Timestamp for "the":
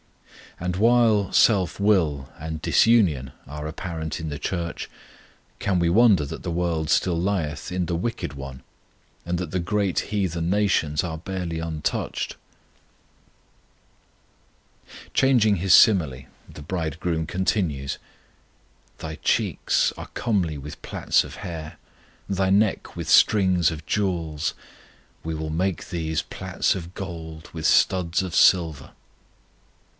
4.29-4.37, 6.43-6.51, 7.85-7.95, 9.51-9.59, 16.49-16.61